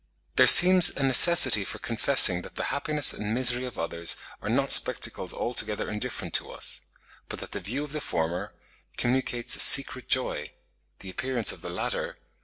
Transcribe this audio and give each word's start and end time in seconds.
132), 0.35 0.37
"There 0.37 0.47
seems 0.47 0.97
a 0.97 1.03
necessity 1.03 1.63
for 1.63 1.77
confessing 1.77 2.41
that 2.41 2.55
the 2.55 2.63
happiness 2.73 3.13
and 3.13 3.35
misery 3.35 3.65
of 3.65 3.77
others 3.77 4.17
are 4.41 4.49
not 4.49 4.71
spectacles 4.71 5.31
altogether 5.31 5.91
indifferent 5.91 6.33
to 6.33 6.49
us, 6.49 6.81
but 7.29 7.37
that 7.37 7.51
the 7.51 7.59
view 7.59 7.83
of 7.83 7.91
the 7.91 8.01
former...communicates 8.01 9.55
a 9.55 9.59
secret 9.59 10.07
joy; 10.07 10.45
the 11.01 11.11
appearance 11.11 11.51
of 11.51 11.61
the 11.61 11.69
latter... 11.69 12.17